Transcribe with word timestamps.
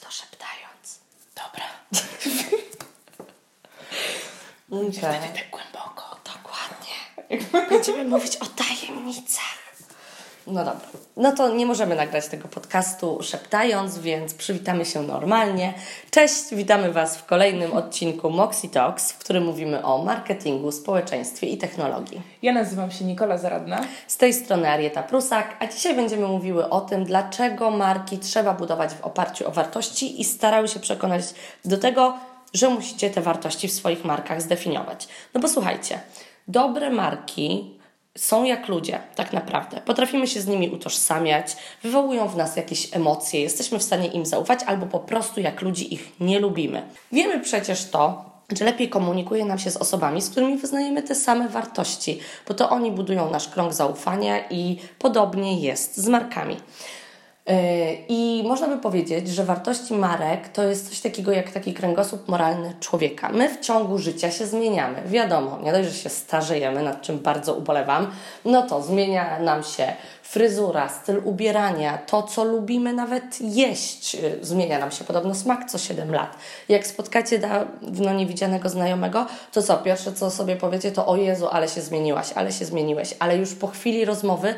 to 0.00 0.10
szeptając. 0.10 0.98
Dobra. 1.34 1.64
Okay. 4.70 4.92
Wtedy 4.92 5.38
tak 5.38 5.50
głęboko. 5.50 6.20
Dokładnie. 6.24 7.68
Będziemy 7.70 8.04
mówić 8.04 8.36
o 8.36 8.46
tajemnicach. 8.46 9.63
No 10.46 10.64
dobra. 10.64 10.80
No 11.16 11.32
to 11.32 11.54
nie 11.54 11.66
możemy 11.66 11.96
nagrać 11.96 12.28
tego 12.28 12.48
podcastu 12.48 13.18
szeptając, 13.22 13.98
więc 13.98 14.34
przywitamy 14.34 14.84
się 14.84 15.02
normalnie. 15.02 15.74
Cześć, 16.10 16.54
witamy 16.54 16.92
Was 16.92 17.16
w 17.16 17.24
kolejnym 17.24 17.72
odcinku 17.72 18.30
Moxie 18.30 18.70
Talks, 18.70 19.12
w 19.12 19.18
którym 19.18 19.44
mówimy 19.44 19.84
o 19.84 20.04
marketingu, 20.04 20.72
społeczeństwie 20.72 21.46
i 21.46 21.58
technologii. 21.58 22.22
Ja 22.42 22.52
nazywam 22.52 22.90
się 22.90 23.04
Nikola 23.04 23.38
Zaradna. 23.38 23.80
Z 24.06 24.16
tej 24.16 24.34
strony 24.34 24.70
Arieta 24.70 25.02
Prusak, 25.02 25.56
a 25.60 25.66
dzisiaj 25.66 25.96
będziemy 25.96 26.26
mówiły 26.26 26.68
o 26.68 26.80
tym, 26.80 27.04
dlaczego 27.04 27.70
marki 27.70 28.18
trzeba 28.18 28.54
budować 28.54 28.94
w 28.94 29.04
oparciu 29.04 29.48
o 29.48 29.50
wartości 29.50 30.20
i 30.20 30.24
starały 30.24 30.68
się 30.68 30.80
przekonać 30.80 31.24
do 31.64 31.78
tego, 31.78 32.14
że 32.54 32.68
musicie 32.68 33.10
te 33.10 33.20
wartości 33.20 33.68
w 33.68 33.72
swoich 33.72 34.04
markach 34.04 34.42
zdefiniować. 34.42 35.08
No 35.34 35.40
bo 35.40 35.48
słuchajcie, 35.48 36.00
dobre 36.48 36.90
marki 36.90 37.78
są 38.18 38.44
jak 38.44 38.68
ludzie, 38.68 38.98
tak 39.14 39.32
naprawdę. 39.32 39.80
Potrafimy 39.80 40.26
się 40.26 40.40
z 40.40 40.46
nimi 40.46 40.70
utożsamiać, 40.70 41.56
wywołują 41.82 42.28
w 42.28 42.36
nas 42.36 42.56
jakieś 42.56 42.96
emocje, 42.96 43.40
jesteśmy 43.40 43.78
w 43.78 43.82
stanie 43.82 44.06
im 44.06 44.26
zaufać, 44.26 44.60
albo 44.66 44.86
po 44.86 45.00
prostu 45.00 45.40
jak 45.40 45.62
ludzi 45.62 45.94
ich 45.94 46.12
nie 46.20 46.40
lubimy. 46.40 46.82
Wiemy 47.12 47.40
przecież 47.40 47.84
to, 47.84 48.34
że 48.52 48.64
lepiej 48.64 48.88
komunikuje 48.88 49.44
nam 49.44 49.58
się 49.58 49.70
z 49.70 49.76
osobami, 49.76 50.22
z 50.22 50.30
którymi 50.30 50.56
wyznajemy 50.56 51.02
te 51.02 51.14
same 51.14 51.48
wartości, 51.48 52.18
bo 52.48 52.54
to 52.54 52.70
oni 52.70 52.92
budują 52.92 53.30
nasz 53.30 53.48
krąg 53.48 53.72
zaufania 53.72 54.48
i 54.50 54.78
podobnie 54.98 55.60
jest 55.60 55.96
z 55.96 56.08
markami. 56.08 56.56
I 58.08 58.44
można 58.46 58.68
by 58.68 58.78
powiedzieć, 58.78 59.28
że 59.28 59.44
wartości 59.44 59.94
marek 59.94 60.48
to 60.48 60.62
jest 60.62 60.88
coś 60.88 61.00
takiego 61.00 61.32
jak 61.32 61.50
taki 61.50 61.74
kręgosłup 61.74 62.28
moralny 62.28 62.74
człowieka. 62.80 63.28
My 63.28 63.48
w 63.48 63.60
ciągu 63.60 63.98
życia 63.98 64.30
się 64.30 64.46
zmieniamy. 64.46 65.02
Wiadomo, 65.06 65.58
nie 65.62 65.72
dość, 65.72 65.88
że 65.88 65.94
się 65.94 66.08
starzejemy, 66.08 66.82
nad 66.82 67.02
czym 67.02 67.18
bardzo 67.18 67.54
ubolewam, 67.54 68.10
no 68.44 68.62
to 68.62 68.82
zmienia 68.82 69.38
nam 69.38 69.62
się 69.62 69.92
fryzura, 70.22 70.88
styl 70.88 71.20
ubierania, 71.24 71.98
to 71.98 72.22
co 72.22 72.44
lubimy 72.44 72.92
nawet 72.92 73.40
jeść. 73.40 74.16
Zmienia 74.40 74.78
nam 74.78 74.90
się 74.90 75.04
podobno 75.04 75.34
smak 75.34 75.70
co 75.70 75.78
7 75.78 76.14
lat. 76.14 76.36
Jak 76.68 76.86
spotkacie 76.86 77.38
dawno 77.38 78.12
niewidzianego 78.12 78.68
znajomego, 78.68 79.26
to 79.52 79.62
co? 79.62 79.76
Pierwsze 79.76 80.12
co 80.12 80.30
sobie 80.30 80.56
powiecie 80.56 80.92
to 80.92 81.06
o 81.06 81.16
Jezu, 81.16 81.48
ale 81.48 81.68
się 81.68 81.80
zmieniłaś, 81.80 82.32
ale 82.34 82.52
się 82.52 82.64
zmieniłeś. 82.64 83.14
Ale 83.18 83.36
już 83.36 83.54
po 83.54 83.66
chwili 83.66 84.04
rozmowy 84.04 84.54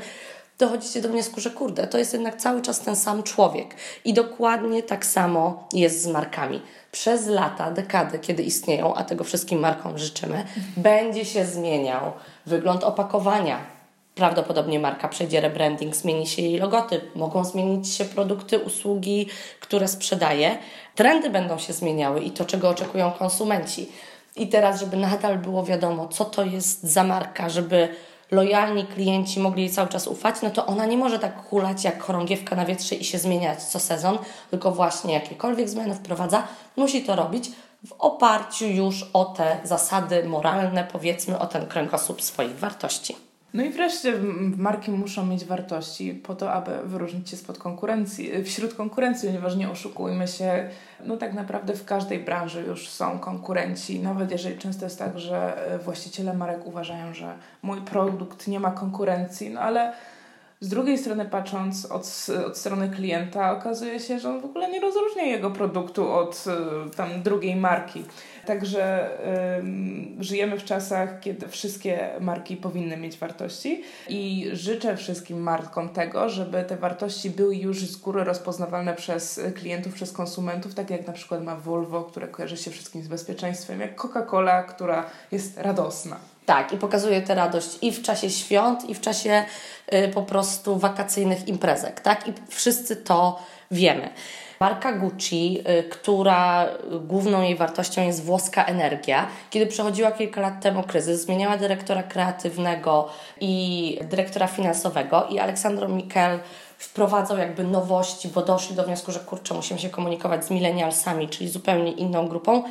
dochodzicie 0.59 1.03
do 1.03 1.09
wniosku, 1.09 1.41
że 1.41 1.51
kurde, 1.51 1.87
to 1.87 1.99
jest 1.99 2.13
jednak 2.13 2.37
cały 2.37 2.63
czas 2.63 2.81
ten 2.81 2.97
sam 2.97 3.23
człowiek. 3.23 3.75
I 4.05 4.15
dokładnie 4.15 4.83
tak 4.83 5.07
samo 5.07 5.69
jest 5.73 6.03
z 6.03 6.07
markami. 6.07 6.63
Przez 6.93 7.27
lata, 7.27 7.71
dekady, 7.71 8.19
kiedy 8.19 8.43
istnieją, 8.43 8.95
a 8.95 9.05
tego 9.05 9.25
wszystkim 9.25 9.59
markom 9.59 9.99
życzymy, 9.99 10.47
będzie 10.77 11.25
się 11.25 11.45
zmieniał 11.45 12.13
wygląd 12.47 12.85
opakowania. 12.85 13.77
Prawdopodobnie 14.15 14.79
marka 14.79 15.09
przejdzie 15.09 15.41
rebranding, 15.41 15.97
zmieni 15.97 16.27
się 16.27 16.43
jej 16.43 16.59
logotyp, 16.59 17.17
mogą 17.17 17.45
zmienić 17.45 17.89
się 17.89 18.05
produkty, 18.05 18.59
usługi, 18.59 19.29
które 19.61 19.89
sprzedaje. 19.89 20.59
Trendy 20.95 21.31
będą 21.31 21.59
się 21.59 21.73
zmieniały 21.73 22.21
i 22.21 22.31
to, 22.31 22.45
czego 22.45 22.69
oczekują 22.69 23.11
konsumenci. 23.11 23.89
I 24.37 24.49
teraz, 24.49 24.81
żeby 24.81 24.97
nadal 24.97 25.39
było 25.39 25.65
wiadomo, 25.65 26.09
co 26.09 26.25
to 26.25 26.45
jest 26.45 26.83
za 26.83 27.05
marka, 27.05 27.49
żeby 27.49 27.89
lojalni 28.31 28.87
klienci 28.87 29.41
mogli 29.41 29.63
jej 29.63 29.71
cały 29.73 29.89
czas 29.89 30.07
ufać, 30.07 30.35
no 30.43 30.51
to 30.51 30.67
ona 30.67 30.87
nie 30.87 30.97
może 30.97 31.19
tak 31.19 31.47
hulać 31.47 31.85
jak 31.85 32.03
chorągiewka 32.03 32.57
na 32.57 32.65
wietrze 32.65 32.95
i 32.95 33.05
się 33.05 33.19
zmieniać 33.19 33.63
co 33.63 33.81
sezon, 33.81 34.19
tylko 34.51 34.73
właśnie 34.73 35.15
jakiekolwiek 35.15 35.69
zmiany 35.69 35.95
wprowadza, 35.95 36.43
musi 36.77 37.03
to 37.03 37.17
robić 37.17 37.51
w 37.87 37.93
oparciu 37.99 38.67
już 38.67 39.11
o 39.13 39.25
te 39.25 39.61
zasady 39.65 40.25
moralne, 40.25 40.89
powiedzmy 40.93 41.39
o 41.39 41.47
ten 41.47 41.67
kręgosłup 41.67 42.23
swoich 42.23 42.59
wartości. 42.59 43.17
No 43.55 43.63
i 43.63 43.71
wreszcie 43.71 44.15
marki 44.57 44.91
muszą 44.91 45.27
mieć 45.27 45.45
wartości 45.45 46.15
po 46.15 46.35
to, 46.35 46.53
aby 46.53 46.71
wyróżnić 46.85 47.31
się 47.31 47.37
spod 47.37 47.59
konkurencji, 47.59 48.45
wśród 48.45 48.75
konkurencji, 48.75 49.29
ponieważ 49.29 49.57
nie 49.57 49.71
oszukujmy 49.71 50.29
się, 50.29 50.69
no 51.05 51.17
tak 51.17 51.35
naprawdę 51.35 51.75
w 51.75 51.85
każdej 51.85 52.19
branży 52.19 52.65
już 52.69 52.89
są 52.89 53.19
konkurenci, 53.19 54.01
nawet 54.01 54.31
jeżeli 54.31 54.59
często 54.59 54.85
jest 54.85 54.99
tak, 54.99 55.19
że 55.19 55.67
e, 55.75 55.79
właściciele 55.79 56.35
marek 56.35 56.67
uważają, 56.67 57.15
że 57.15 57.35
mój 57.63 57.81
produkt 57.81 58.49
nie 58.49 58.61
ma 58.61 58.71
konkurencji, 58.71 59.51
no 59.51 59.61
ale 59.61 59.93
z 60.61 60.69
drugiej 60.69 60.99
strony 60.99 61.25
patrząc 61.25 61.85
od, 61.87 62.27
od 62.47 62.59
strony 62.59 62.89
klienta 62.89 63.53
okazuje 63.53 64.01
się, 64.01 64.19
że 64.19 64.29
on 64.29 64.41
w 64.41 64.45
ogóle 64.45 64.71
nie 64.71 64.81
rozróżnia 64.81 65.23
jego 65.23 65.51
produktu 65.51 66.13
od 66.13 66.45
e, 66.47 66.91
tam 66.91 67.23
drugiej 67.23 67.57
marki. 67.57 68.05
Także 68.47 69.11
żyjemy 70.21 70.59
w 70.59 70.65
czasach, 70.65 71.21
kiedy 71.21 71.49
wszystkie 71.49 72.11
marki 72.21 72.57
powinny 72.57 72.97
mieć 72.97 73.19
wartości 73.19 73.83
i 74.09 74.49
życzę 74.53 74.97
wszystkim 74.97 75.41
markom 75.41 75.89
tego, 75.89 76.29
żeby 76.29 76.65
te 76.65 76.77
wartości 76.77 77.31
były 77.31 77.57
już 77.57 77.87
z 77.87 77.97
góry 77.97 78.25
rozpoznawalne 78.25 78.95
przez 78.95 79.41
klientów, 79.55 79.95
przez 79.95 80.13
konsumentów, 80.13 80.75
tak 80.75 80.91
jak 80.91 81.07
na 81.07 81.13
przykład 81.13 81.45
ma 81.45 81.57
Volvo, 81.57 82.05
które 82.05 82.29
kojarzy 82.29 82.57
się 82.57 82.71
wszystkim 82.71 83.03
z 83.03 83.09
bezpieczeństwem, 83.09 83.81
jak 83.81 84.01
Coca-Cola, 84.01 84.65
która 84.65 85.07
jest 85.33 85.59
radosna. 85.59 86.17
Tak, 86.47 86.73
i 86.73 86.77
pokazuje 86.77 87.23
tę 87.23 87.35
radość 87.35 87.79
i 87.83 87.93
w 87.93 88.03
czasie 88.03 88.31
świąt, 88.31 88.91
i 88.91 88.95
w 88.95 89.01
czasie 89.01 89.45
y, 89.95 90.09
po 90.09 90.23
prostu 90.23 90.79
wakacyjnych 90.79 91.49
imprezek, 91.49 92.01
tak? 92.01 92.29
I 92.29 92.33
wszyscy 92.49 92.97
to 92.97 93.39
wiemy. 93.71 94.09
Marka 94.61 94.93
Gucci, 94.93 95.59
y, 95.69 95.83
która 95.83 96.67
główną 97.01 97.43
jej 97.43 97.57
wartością 97.57 98.03
jest 98.03 98.25
włoska 98.25 98.65
energia, 98.65 99.27
kiedy 99.51 99.67
przechodziła 99.67 100.13
kilka 100.13 100.41
lat 100.41 100.63
temu 100.63 100.83
kryzys, 100.83 101.21
zmieniała 101.21 101.57
dyrektora 101.57 102.03
kreatywnego 102.03 103.09
i 103.41 103.99
dyrektora 104.03 104.47
finansowego 104.47 105.27
i 105.31 105.39
Aleksandro 105.39 105.89
Mikel 105.89 106.39
wprowadzał 106.79 107.39
jakby 107.39 107.65
nowości, 107.65 108.29
bo 108.29 108.43
doszli 108.43 108.77
do 108.77 108.85
wniosku, 108.85 109.13
że 109.13 109.21
kurczę, 109.21 109.55
musimy 109.55 109.81
się 109.81 109.91
komunikować 109.91 110.45
z 110.45 110.51
milenialsami, 110.51 111.29
czyli 111.29 111.49
zupełnie 111.49 111.93
inną 111.93 112.29
grupą 112.29 112.63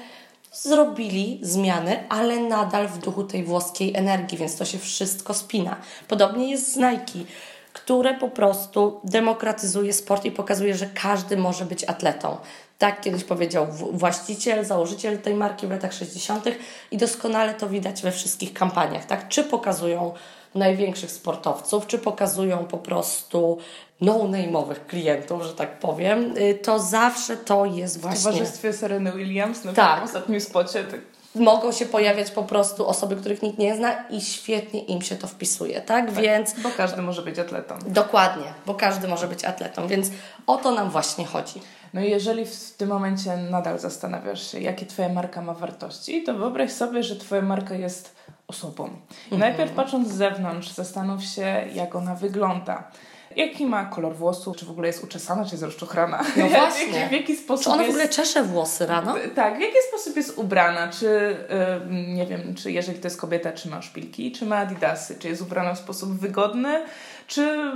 zrobili 0.56 1.40
zmiany, 1.42 2.04
ale 2.10 2.40
nadal 2.40 2.88
w 2.88 2.98
duchu 2.98 3.24
tej 3.24 3.44
włoskiej 3.44 3.96
energii, 3.96 4.38
więc 4.38 4.58
to 4.58 4.66
się 4.66 4.78
wszystko 4.78 5.34
spina. 5.34 5.76
Podobnie 6.08 6.52
jest 6.52 6.74
z 6.74 6.78
Nike 6.78 7.20
które 7.76 8.14
po 8.14 8.30
prostu 8.30 9.00
demokratyzuje 9.04 9.94
sport 9.94 10.26
i 10.26 10.32
pokazuje, 10.32 10.76
że 10.76 10.86
każdy 10.86 11.38
może 11.38 11.66
być 11.66 11.84
atletą. 11.84 12.38
Tak 12.78 13.02
kiedyś 13.02 13.24
powiedział 13.24 13.68
właściciel, 13.92 14.66
założyciel 14.66 15.20
tej 15.20 15.34
marki 15.34 15.68
w 15.68 15.70
latach 15.70 15.94
60. 15.94 16.46
i 16.92 16.98
doskonale 16.98 17.54
to 17.54 17.70
widać 17.70 18.02
we 18.02 18.12
wszystkich 18.12 18.54
kampaniach. 18.54 19.06
Tak? 19.06 19.28
Czy 19.28 19.44
pokazują 19.44 20.14
największych 20.56 21.12
sportowców, 21.12 21.88
czy 21.88 22.00
pokazują 22.00 22.58
po 22.58 22.78
prostu 22.78 23.58
no-name'owych 24.02 24.86
klientów, 24.88 25.44
że 25.44 25.54
tak 25.54 25.80
powiem, 25.80 26.38
y, 26.38 26.54
to 26.54 26.80
zawsze 26.80 27.38
to 27.38 27.66
jest 27.66 28.02
właśnie... 28.02 28.20
W 28.20 28.24
towarzystwie 28.24 28.74
Sereny 28.74 29.12
Williams, 29.12 29.64
no 29.64 29.74
tak. 29.74 30.04
ostatnim 30.04 30.42
spocie, 30.42 30.84
tak 30.84 31.00
mogą 31.36 31.72
się 31.72 31.86
pojawiać 31.86 32.32
po 32.32 32.44
prostu 32.44 32.88
osoby, 32.88 33.16
których 33.16 33.42
nikt 33.42 33.58
nie 33.58 33.76
zna 33.76 34.06
i 34.10 34.22
świetnie 34.22 34.84
im 34.84 35.02
się 35.02 35.16
to 35.16 35.28
wpisuje, 35.28 35.82
tak? 35.82 36.06
tak 36.06 36.12
więc... 36.12 36.60
Bo 36.60 36.70
każdy 36.78 37.02
może 37.02 37.22
być 37.22 37.40
atletą. 37.40 37.76
Dokładnie, 37.88 38.54
bo 38.66 38.74
każdy 38.74 39.08
może 39.08 39.28
być 39.28 39.46
atletą, 39.46 39.88
więc 39.88 40.10
o 40.48 40.58
to 40.58 40.72
nam 40.72 40.90
właśnie 40.90 41.26
chodzi. 41.26 41.62
No 41.94 42.02
i 42.02 42.10
jeżeli 42.10 42.46
w 42.46 42.74
tym 42.78 42.90
momencie 42.90 43.38
nadal 43.38 43.80
zastanawiasz 43.80 44.52
się, 44.52 44.60
jakie 44.60 44.86
Twoja 44.86 45.10
marka 45.10 45.42
ma 45.42 45.54
wartości, 45.54 46.24
to 46.24 46.34
wyobraź 46.34 46.72
sobie, 46.72 47.04
że 47.04 47.16
Twoja 47.16 47.42
marka 47.42 47.76
jest 47.76 48.16
osobą. 48.48 48.90
Mhm. 49.24 49.40
Najpierw 49.40 49.72
patrząc 49.72 50.08
z 50.08 50.16
zewnątrz, 50.16 50.72
zastanów 50.72 51.24
się, 51.24 51.66
jak 51.74 51.96
ona 51.96 52.16
wygląda 52.16 52.92
jaki 53.36 53.66
ma 53.66 53.86
kolor 53.86 54.16
włosów, 54.16 54.58
czy 54.58 54.66
w 54.66 54.70
ogóle 54.70 54.88
jest 54.88 55.04
uczesana, 55.04 55.46
czy 55.46 55.52
jest 55.52 55.64
rozczochrana. 55.64 56.24
No 56.38 56.50
właśnie. 56.50 56.88
w, 56.88 56.94
jaki, 56.94 57.10
w 57.10 57.12
jaki 57.12 57.36
sposób 57.36 57.64
Czy 57.64 57.72
ona 57.72 57.84
w 57.84 57.90
ogóle 57.90 58.10
czesze 58.10 58.44
włosy 58.44 58.86
rano? 58.86 59.16
Tak, 59.36 59.58
w 59.58 59.62
jaki 59.62 59.78
sposób 59.90 60.16
jest 60.16 60.38
ubrana, 60.38 60.88
czy 60.88 61.38
nie 62.16 62.26
wiem, 62.26 62.56
czy 62.56 62.72
jeżeli 62.72 63.00
to 63.00 63.08
jest 63.08 63.22
kobieta, 63.22 63.52
czy 63.52 63.70
ma 63.70 63.82
szpilki, 63.82 64.32
czy 64.32 64.46
ma 64.46 64.58
adidasy, 64.58 65.16
czy 65.20 65.28
jest 65.28 65.42
ubrana 65.42 65.74
w 65.74 65.80
sposób 65.80 66.20
wygodny, 66.20 66.84
czy 67.28 67.72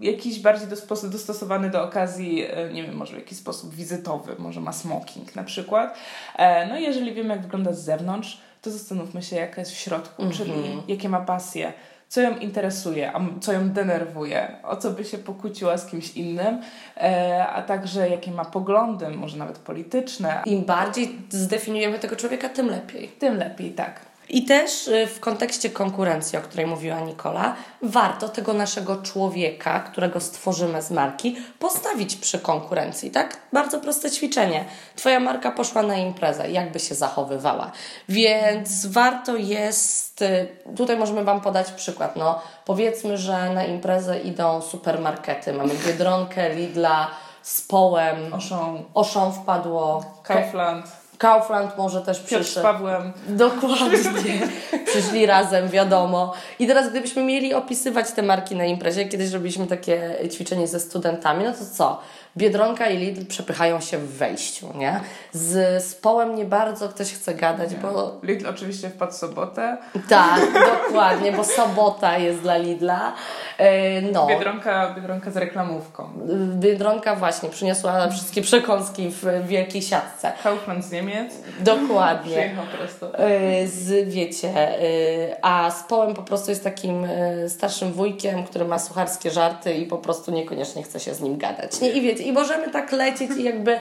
jakiś 0.00 0.40
bardziej 0.40 0.68
do 0.68 0.76
dostosowany 1.08 1.70
do 1.70 1.82
okazji, 1.82 2.44
e, 2.50 2.72
nie 2.72 2.82
wiem, 2.82 2.96
może 2.96 3.12
w 3.12 3.18
jakiś 3.18 3.38
sposób 3.38 3.74
wizytowy, 3.74 4.36
może 4.38 4.60
ma 4.60 4.72
smoking 4.72 5.36
na 5.36 5.44
przykład. 5.44 5.98
E, 6.36 6.66
no 6.66 6.78
i 6.78 6.82
jeżeli 6.82 7.14
wiemy, 7.14 7.28
jak 7.28 7.42
wygląda 7.42 7.72
z 7.72 7.84
zewnątrz, 7.84 8.40
to 8.62 8.70
zastanówmy 8.70 9.22
się, 9.22 9.36
jaka 9.36 9.60
jest 9.60 9.72
w 9.72 9.76
środku, 9.76 10.22
mm 10.22 10.34
-hmm. 10.34 10.36
czyli 10.36 10.82
jakie 10.88 11.08
ma 11.08 11.20
pasje, 11.20 11.72
co 12.08 12.20
ją 12.20 12.38
interesuje, 12.38 13.12
a 13.12 13.20
co 13.40 13.52
ją 13.52 13.70
denerwuje, 13.70 14.56
o 14.62 14.76
co 14.76 14.90
by 14.90 15.04
się 15.04 15.18
pokłóciła 15.18 15.78
z 15.78 15.86
kimś 15.86 16.16
innym, 16.16 16.62
e, 16.96 17.46
a 17.46 17.62
także 17.62 18.08
jakie 18.08 18.30
ma 18.30 18.44
poglądy, 18.44 19.08
może 19.08 19.36
nawet 19.36 19.58
polityczne. 19.58 20.42
Im 20.46 20.64
bardziej 20.64 21.18
zdefiniujemy 21.30 21.98
tego 21.98 22.16
człowieka, 22.16 22.48
tym 22.48 22.66
lepiej. 22.66 23.08
Tym 23.08 23.36
lepiej, 23.36 23.72
tak. 23.72 24.13
I 24.28 24.44
też 24.44 24.88
y, 24.88 25.06
w 25.06 25.20
kontekście 25.20 25.70
konkurencji, 25.70 26.38
o 26.38 26.42
której 26.42 26.66
mówiła 26.66 27.00
Nikola, 27.00 27.54
warto 27.82 28.28
tego 28.28 28.52
naszego 28.52 28.96
człowieka, 28.96 29.80
którego 29.80 30.20
stworzymy 30.20 30.82
z 30.82 30.90
marki, 30.90 31.36
postawić 31.58 32.16
przy 32.16 32.38
konkurencji, 32.38 33.10
tak? 33.10 33.36
Bardzo 33.52 33.80
proste 33.80 34.10
ćwiczenie. 34.10 34.64
Twoja 34.96 35.20
marka 35.20 35.50
poszła 35.50 35.82
na 35.82 35.96
imprezę, 35.96 36.50
jakby 36.50 36.80
się 36.80 36.94
zachowywała. 36.94 37.72
Więc 38.08 38.86
warto 38.86 39.36
jest, 39.36 40.22
y, 40.22 40.48
tutaj 40.76 40.96
możemy 40.96 41.24
Wam 41.24 41.40
podać 41.40 41.72
przykład, 41.72 42.16
no 42.16 42.40
powiedzmy, 42.64 43.18
że 43.18 43.50
na 43.50 43.64
imprezę 43.64 44.20
idą 44.20 44.62
supermarkety, 44.62 45.52
mamy 45.52 45.74
Biedronkę, 45.86 46.54
Lidla, 46.54 47.10
z 47.42 47.62
Połem, 47.62 48.34
Oszą, 48.34 48.84
Oszą 48.94 49.32
wpadło, 49.32 50.04
Kaufland, 50.22 51.03
Kaufland 51.24 51.78
może 51.78 52.00
też 52.00 52.20
Piotr 52.20 52.44
z 52.44 52.46
przyszedł. 52.46 52.66
Pawłem. 52.66 53.12
Dokładnie. 53.28 54.38
Przyszli 54.86 55.26
razem, 55.26 55.68
wiadomo. 55.68 56.32
I 56.58 56.66
teraz 56.66 56.90
gdybyśmy 56.90 57.24
mieli 57.24 57.54
opisywać 57.54 58.10
te 58.12 58.22
marki 58.22 58.56
na 58.56 58.64
imprezie, 58.64 59.04
kiedyś 59.04 59.32
robiliśmy 59.32 59.66
takie 59.66 60.14
ćwiczenie 60.32 60.68
ze 60.68 60.80
studentami, 60.80 61.44
no 61.44 61.52
to 61.52 61.58
co? 61.76 62.00
Biedronka 62.36 62.86
i 62.88 62.98
Lidl 62.98 63.26
przepychają 63.26 63.80
się 63.80 63.98
w 63.98 64.16
wejściu, 64.16 64.66
nie? 64.74 65.00
Z, 65.32 65.84
z 65.84 65.94
Połem 65.94 66.34
nie 66.36 66.44
bardzo 66.44 66.88
ktoś 66.88 67.12
chce 67.12 67.34
gadać, 67.34 67.74
bo 67.74 68.20
Lidl 68.22 68.48
oczywiście 68.48 68.90
wpadł 68.90 69.12
w 69.12 69.14
sobotę. 69.16 69.76
tak, 70.08 70.40
dokładnie, 70.86 71.32
bo 71.32 71.44
sobota 71.44 72.18
jest 72.18 72.40
dla 72.40 72.56
Lidla. 72.56 73.12
E, 73.58 74.02
No. 74.02 74.26
Biedronka, 74.26 74.94
Biedronka 74.94 75.30
z 75.30 75.36
reklamówką. 75.36 76.10
Biedronka 76.54 77.14
właśnie 77.16 77.48
przyniosła 77.48 78.08
wszystkie 78.08 78.42
przekąski 78.42 79.10
w 79.10 79.46
wielkiej 79.46 79.82
siatce. 79.82 80.32
Kaufland 80.42 80.84
z 80.84 80.92
Niemiec. 80.92 81.13
Dokładnie. 81.60 82.32
Przyjechał 82.32 82.64
prosto. 82.78 83.24
Y, 83.62 83.68
z, 83.68 84.08
wiecie, 84.08 84.82
y, 84.82 85.36
a 85.42 85.70
z 85.70 85.82
Połem 85.88 86.14
po 86.14 86.22
prostu 86.22 86.50
jest 86.50 86.64
takim 86.64 87.04
y, 87.04 87.46
starszym 87.48 87.92
wujkiem, 87.92 88.44
który 88.44 88.64
ma 88.64 88.78
sucharskie 88.78 89.30
żarty 89.30 89.74
i 89.74 89.86
po 89.86 89.98
prostu 89.98 90.30
niekoniecznie 90.30 90.82
chce 90.82 91.00
się 91.00 91.14
z 91.14 91.20
nim 91.20 91.38
gadać. 91.38 91.80
Nie? 91.80 91.90
I 91.90 92.00
wiecie, 92.00 92.22
i 92.24 92.32
możemy 92.32 92.70
tak 92.70 92.92
lecieć 92.92 93.30
i 93.38 93.42
jakby 93.42 93.80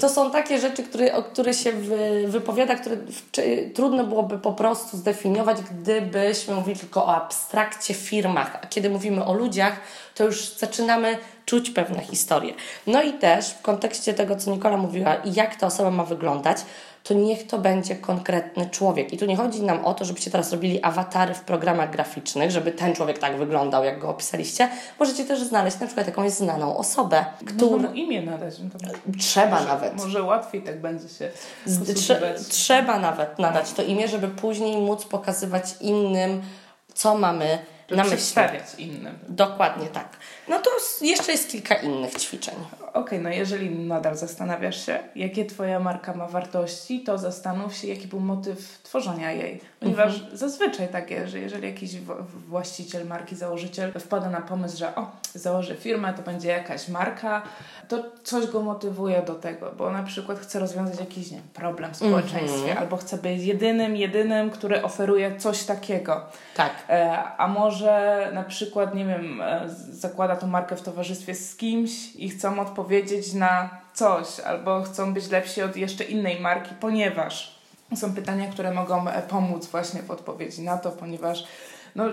to 0.00 0.08
są 0.08 0.30
takie 0.30 0.58
rzeczy, 0.58 0.82
które, 0.82 1.14
o 1.14 1.22
które 1.22 1.54
się 1.54 1.72
wy, 1.72 2.24
wypowiada, 2.28 2.74
które 2.74 2.96
trudno 3.74 4.04
byłoby 4.04 4.38
po 4.38 4.52
prostu 4.52 4.96
zdefiniować, 4.96 5.58
gdybyśmy 5.62 6.54
mówili 6.54 6.78
tylko 6.78 7.06
o 7.06 7.14
abstrakcie, 7.14 7.94
firmach. 7.94 8.58
A 8.62 8.66
kiedy 8.66 8.90
mówimy 8.90 9.24
o 9.24 9.34
ludziach, 9.34 9.80
to 10.14 10.24
już 10.24 10.56
zaczynamy 10.56 11.18
czuć 11.44 11.70
pewne 11.70 12.02
historie. 12.02 12.54
No 12.86 13.02
i 13.02 13.12
też 13.12 13.50
w 13.50 13.62
kontekście 13.62 14.14
tego, 14.14 14.36
co 14.36 14.50
Nikola 14.50 14.76
mówiła 14.76 15.16
jak 15.24 15.56
ta 15.56 15.66
osoba 15.66 15.90
ma 15.90 16.04
wyglądać, 16.04 16.58
to 17.08 17.14
niech 17.14 17.46
to 17.46 17.58
będzie 17.58 17.96
konkretny 17.96 18.70
człowiek. 18.70 19.12
I 19.12 19.18
tu 19.18 19.26
nie 19.26 19.36
chodzi 19.36 19.62
nam 19.62 19.84
o 19.84 19.94
to, 19.94 20.04
żebyście 20.04 20.30
teraz 20.30 20.52
robili 20.52 20.82
awatary 20.82 21.34
w 21.34 21.40
programach 21.40 21.90
graficznych, 21.90 22.50
żeby 22.50 22.72
ten 22.72 22.94
człowiek 22.94 23.18
tak 23.18 23.36
wyglądał, 23.36 23.84
jak 23.84 23.98
go 23.98 24.08
opisaliście. 24.08 24.68
Możecie 25.00 25.24
też 25.24 25.42
znaleźć 25.42 25.80
na 25.80 25.86
przykład 25.86 26.06
jakąś 26.06 26.30
znaną 26.32 26.76
osobę, 26.76 27.24
która 27.46 27.92
imię 27.92 28.22
nadać. 28.22 28.54
no 28.58 28.68
trzeba 29.18 29.50
może, 29.50 29.66
nawet. 29.66 29.96
Może 29.96 30.22
łatwiej 30.22 30.62
tak 30.62 30.80
będzie 30.80 31.08
się. 31.08 31.30
Trze- 31.66 32.48
trzeba 32.48 32.98
nawet 32.98 33.38
nadać 33.38 33.72
to 33.72 33.82
imię, 33.82 34.08
żeby 34.08 34.28
później 34.28 34.76
móc 34.76 35.04
pokazywać 35.04 35.64
innym, 35.80 36.42
co 36.94 37.18
mamy 37.18 37.58
żeby 37.88 37.96
na 37.96 38.04
myśli. 38.04 38.18
innym. 38.78 39.18
Dokładnie 39.28 39.86
tak. 39.86 40.08
No 40.48 40.58
to 40.58 40.70
jeszcze 41.00 41.32
jest 41.32 41.50
kilka 41.50 41.74
innych 41.74 42.14
ćwiczeń. 42.14 42.54
Okej, 42.96 43.20
no 43.20 43.30
jeżeli 43.30 43.70
nadal 43.78 44.16
zastanawiasz 44.16 44.86
się, 44.86 44.98
jakie 45.16 45.44
Twoja 45.44 45.80
marka 45.80 46.14
ma 46.14 46.26
wartości, 46.28 47.00
to 47.00 47.18
zastanów 47.18 47.74
się, 47.74 47.88
jaki 47.88 48.06
był 48.08 48.20
motyw 48.20 48.78
tworzenia 48.82 49.32
jej. 49.32 49.60
Ponieważ 49.80 50.14
Mhm. 50.14 50.36
zazwyczaj 50.36 50.88
tak 50.88 51.10
jest, 51.10 51.32
że 51.32 51.38
jeżeli 51.38 51.68
jakiś 51.68 51.90
właściciel 52.48 53.06
marki, 53.06 53.36
założyciel 53.36 53.92
wpada 54.00 54.30
na 54.30 54.40
pomysł, 54.40 54.78
że 54.78 54.94
o, 54.94 55.10
założę 55.34 55.74
firmę, 55.74 56.12
to 56.14 56.22
będzie 56.22 56.48
jakaś 56.48 56.88
marka, 56.88 57.42
to 57.88 58.04
coś 58.22 58.46
go 58.46 58.62
motywuje 58.62 59.22
do 59.22 59.34
tego, 59.34 59.72
bo 59.78 59.90
na 59.90 60.02
przykład 60.02 60.38
chce 60.38 60.58
rozwiązać 60.58 61.00
jakiś 61.00 61.30
nie 61.30 61.40
problem 61.54 61.92
w 61.92 61.96
społeczeństwie, 61.96 62.58
Mhm. 62.60 62.78
albo 62.78 62.96
chce 62.96 63.16
być 63.18 63.42
jedynym, 63.42 63.96
jedynym, 63.96 64.50
który 64.50 64.82
oferuje 64.82 65.36
coś 65.38 65.64
takiego. 65.64 66.20
Tak. 66.56 66.70
E, 66.88 67.22
A 67.38 67.48
może 67.48 68.30
na 68.34 68.42
przykład, 68.42 68.94
nie 68.94 69.04
wiem, 69.06 69.40
e, 69.42 69.64
zakłada 69.90 70.36
tą 70.36 70.46
markę 70.46 70.76
w 70.76 70.82
towarzystwie 70.82 71.34
z 71.34 71.56
kimś 71.56 72.16
i 72.16 72.28
chcą 72.28 72.60
odpowiedzieć 72.60 72.85
na 73.34 73.70
coś, 73.94 74.40
albo 74.40 74.82
chcą 74.82 75.14
być 75.14 75.30
lepsi 75.30 75.62
od 75.62 75.76
jeszcze 75.76 76.04
innej 76.04 76.40
marki, 76.40 76.74
ponieważ 76.80 77.60
są 77.96 78.14
pytania, 78.14 78.48
które 78.50 78.70
mogą 78.74 79.08
e, 79.08 79.22
pomóc 79.22 79.66
właśnie 79.66 80.02
w 80.02 80.10
odpowiedzi 80.10 80.62
na 80.62 80.78
to, 80.78 80.90
ponieważ 80.90 81.44
no, 81.94 82.04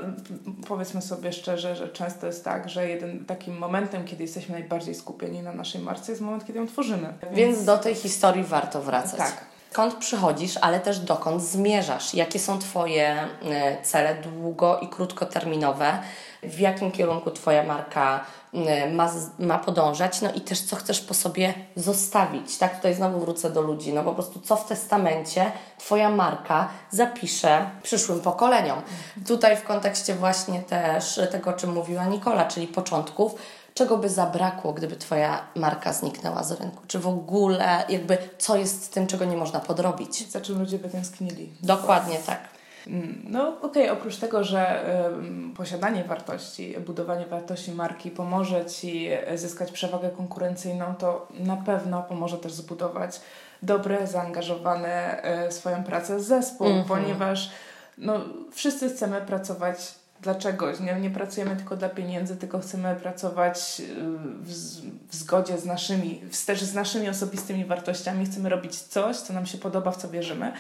powiedzmy 0.68 1.02
sobie 1.02 1.34
szczerze, 1.34 1.76
że 1.76 1.90
często 1.90 2.28
jest 2.28 2.46
tak, 2.46 2.70
że 2.70 2.90
jeden 2.90 3.26
takim 3.26 3.58
momentem, 3.58 4.06
kiedy 4.06 4.24
jesteśmy 4.24 4.54
najbardziej 4.54 4.96
skupieni 4.96 5.42
na 5.42 5.54
naszej 5.54 5.82
marce, 5.82 6.12
jest 6.12 6.22
moment, 6.22 6.46
kiedy 6.46 6.60
ją 6.60 6.68
tworzymy. 6.68 7.14
Więc 7.32 7.66
do 7.66 7.78
tej 7.78 7.96
historii 7.96 8.44
warto 8.44 8.82
wracać. 8.82 9.18
Tak. 9.18 9.46
Skąd 9.72 9.96
przychodzisz, 9.96 10.58
ale 10.62 10.80
też 10.80 11.00
dokąd 11.00 11.44
zmierzasz? 11.44 12.14
Jakie 12.14 12.40
są 12.40 12.60
Twoje 12.60 13.28
e, 13.46 13.82
cele 13.84 14.16
długo 14.16 14.80
i 14.80 14.88
krótkoterminowe? 14.88 16.00
W 16.46 16.60
jakim 16.60 16.92
kierunku 16.92 17.32
Twoja 17.32 17.64
marka 17.64 18.26
e, 18.54 18.90
ma, 18.94 19.12
ma 19.40 19.60
podążać? 19.60 20.22
No 20.22 20.34
i 20.34 20.42
też 20.42 20.62
co 20.62 20.76
chcesz 20.76 21.02
po 21.02 21.14
sobie 21.14 21.54
zostawić? 21.76 22.58
Tak, 22.58 22.76
tutaj 22.76 22.94
znowu 22.94 23.20
wrócę 23.20 23.50
do 23.50 23.62
ludzi. 23.62 23.94
No 23.94 24.04
po 24.04 24.14
prostu 24.14 24.40
co 24.40 24.56
w 24.56 24.68
testamencie 24.68 25.52
Twoja 25.78 26.10
marka 26.10 26.70
zapisze 26.92 27.70
przyszłym 27.84 28.20
pokoleniom? 28.20 28.82
Tutaj 29.28 29.58
w 29.58 29.64
kontekście 29.64 30.16
właśnie 30.16 30.60
też 30.60 31.20
tego, 31.32 31.50
o 31.50 31.54
czym 31.54 31.74
mówiła 31.74 32.06
Nikola, 32.06 32.46
czyli 32.46 32.68
początków, 32.68 33.36
czego 33.74 33.98
by 33.98 34.10
zabrakło, 34.10 34.74
gdyby 34.74 34.96
Twoja 34.96 35.44
marka 35.56 35.94
zniknęła 35.94 36.44
z 36.44 36.52
rynku? 36.52 36.84
Czy 36.88 37.00
w 37.00 37.08
ogóle, 37.08 37.84
jakby, 37.90 38.18
co 38.38 38.56
jest 38.56 38.84
z 38.84 38.90
tym, 38.90 39.08
czego 39.08 39.26
nie 39.26 39.38
można 39.38 39.60
podrobić? 39.60 40.32
Za 40.32 40.42
czym 40.42 40.60
ludzie 40.60 40.80
by 40.80 40.90
tęsknili. 40.90 41.54
Dokładnie 41.64 42.18
tak. 42.18 42.53
Mm, 42.88 43.22
No 43.30 43.58
okej, 43.62 43.90
oprócz 43.90 44.18
tego, 44.18 44.44
że 44.44 44.86
posiadanie 45.58 46.04
wartości, 46.04 46.76
budowanie 46.86 47.26
wartości 47.26 47.72
marki 47.72 48.12
pomoże 48.12 48.66
Ci 48.66 49.10
zyskać 49.36 49.72
przewagę 49.72 50.10
konkurencyjną, 50.10 50.96
to 50.96 51.28
na 51.40 51.58
pewno 51.58 52.04
pomoże 52.04 52.38
też 52.38 52.54
zbudować 52.54 53.22
dobre, 53.64 54.08
zaangażowane 54.08 55.22
e, 55.24 55.50
w 55.50 55.54
swoją 55.54 55.84
pracę 55.84 56.20
zespół, 56.20 56.68
Mhm. 56.68 56.86
ponieważ 56.86 57.50
no, 57.98 58.20
wszyscy 58.52 58.90
chcemy 58.90 59.22
pracować 59.22 59.96
dla 60.24 60.36
czegoś. 60.36 60.80
Nie, 60.80 60.94
nie 61.00 61.10
pracujemy 61.10 61.56
tylko 61.56 61.76
dla 61.76 61.90
pieniędzy, 61.90 62.36
tylko 62.38 62.60
chcemy 62.60 62.96
pracować 62.96 63.80
y, 63.80 63.94
w, 64.42 64.52
w 65.10 65.16
zgodzie 65.16 65.58
z 65.58 65.66
naszymi, 65.66 66.22
w- 66.32 66.46
też 66.46 66.62
z 66.64 66.74
naszymi 66.74 67.10
osobistymi 67.10 67.66
wartościami. 67.66 68.26
Chcemy 68.26 68.50
robić 68.50 68.76
coś, 68.82 69.18
co 69.18 69.34
nam 69.34 69.46
się 69.46 69.58
podoba, 69.58 69.92
w 69.92 69.98
co 69.98 70.10
wierzymy. 70.10 70.52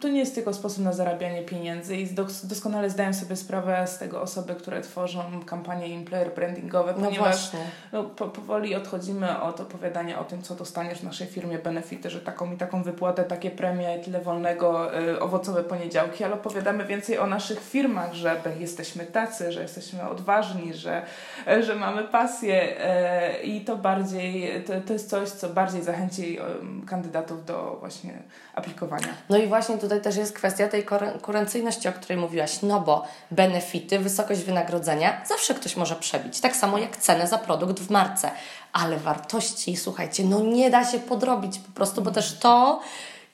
To 0.00 0.08
nie 0.08 0.18
jest 0.18 0.34
tylko 0.34 0.54
sposób 0.54 0.84
na 0.84 0.92
zarabianie 0.92 1.42
pieniędzy 1.42 1.96
i 1.96 2.06
dos- 2.14 2.46
doskonale 2.46 2.90
zdają 2.90 3.14
sobie 3.14 3.36
sprawę 3.36 3.86
z 3.86 3.98
tego 3.98 4.22
osoby, 4.22 4.54
które 4.54 4.80
tworzą 4.80 5.22
kampanie 5.46 5.86
employer 5.96 6.34
brandingowe, 6.34 6.94
No 6.98 7.04
ponieważ 7.04 7.36
właśnie. 7.50 7.60
no, 7.92 8.04
po, 8.04 8.28
powoli 8.28 8.74
odchodzimy 8.74 9.40
od 9.40 9.60
opowiadania 9.60 10.18
o 10.20 10.24
tym, 10.24 10.42
co 10.42 10.54
dostaniesz 10.54 10.98
w 10.98 11.04
naszej 11.04 11.26
firmie, 11.26 11.58
benefity, 11.58 12.10
że 12.10 12.20
taką 12.20 12.52
i 12.52 12.56
taką 12.56 12.82
wypłatę, 12.82 13.24
takie 13.24 13.50
premie, 13.50 13.98
tyle 13.98 14.20
wolnego, 14.20 14.98
y, 15.00 15.20
owocowe 15.20 15.64
poniedziałki, 15.64 16.24
ale 16.24 16.34
opowiadamy 16.34 16.84
więcej 16.84 17.18
o 17.18 17.26
naszych 17.26 17.60
firmach, 17.60 18.14
że 18.14 18.40
jesteśmy 18.58 19.04
tacy, 19.10 19.52
że 19.52 19.62
jesteśmy 19.62 20.08
odważni, 20.08 20.74
że, 20.74 21.02
e, 21.46 21.62
że 21.62 21.74
mamy 21.74 22.04
pasję 22.04 22.80
e, 22.80 23.42
i 23.42 23.60
to 23.60 23.76
bardziej, 23.76 24.64
to, 24.64 24.72
to 24.86 24.92
jest 24.92 25.10
coś, 25.10 25.28
co 25.28 25.48
bardziej 25.48 25.82
zachęci 25.82 26.38
em, 26.38 26.86
kandydatów 26.86 27.44
do 27.44 27.76
właśnie 27.80 28.22
aplikowania. 28.54 29.08
No 29.28 29.38
i 29.38 29.46
właśnie 29.46 29.78
tutaj 29.78 30.00
też 30.00 30.16
jest 30.16 30.32
kwestia 30.32 30.68
tej 30.68 30.84
konkurencyjności, 30.84 31.88
o 31.88 31.92
której 31.92 32.18
mówiłaś, 32.18 32.62
no 32.62 32.80
bo 32.80 33.04
benefity, 33.30 33.98
wysokość 33.98 34.40
wynagrodzenia 34.40 35.20
zawsze 35.26 35.54
ktoś 35.54 35.76
może 35.76 35.96
przebić, 35.96 36.40
tak 36.40 36.56
samo 36.56 36.78
jak 36.78 36.96
cenę 36.96 37.26
za 37.26 37.38
produkt 37.38 37.80
w 37.80 37.90
marce, 37.90 38.30
ale 38.72 38.96
wartości, 38.96 39.76
słuchajcie, 39.76 40.24
no 40.24 40.40
nie 40.40 40.70
da 40.70 40.84
się 40.84 40.98
podrobić 40.98 41.58
po 41.58 41.72
prostu, 41.72 42.02
bo 42.02 42.10
też 42.10 42.38
to, 42.38 42.80